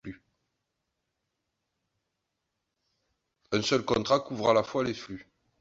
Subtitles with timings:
[3.51, 5.27] Un seul contrat couvre à la fois les flux.